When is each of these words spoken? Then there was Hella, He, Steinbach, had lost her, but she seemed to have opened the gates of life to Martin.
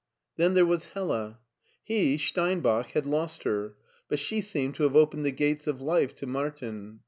Then 0.35 0.55
there 0.55 0.65
was 0.65 0.85
Hella, 0.87 1.37
He, 1.83 2.17
Steinbach, 2.17 2.89
had 2.93 3.05
lost 3.05 3.43
her, 3.43 3.75
but 4.09 4.17
she 4.17 4.41
seemed 4.41 4.73
to 4.77 4.83
have 4.85 4.95
opened 4.95 5.25
the 5.27 5.31
gates 5.31 5.67
of 5.67 5.79
life 5.79 6.15
to 6.15 6.25
Martin. 6.25 6.99